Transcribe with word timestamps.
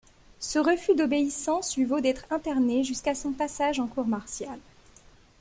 Ce 0.39 0.57
refus 0.57 0.95
d'obéissance 0.95 1.77
lui 1.77 1.85
vaut 1.85 1.99
d'être 2.01 2.25
interné 2.31 2.83
jusqu'à 2.83 3.13
son 3.13 3.33
passage 3.33 3.79
en 3.79 3.85
cour 3.85 4.07
martiale. 4.07 4.57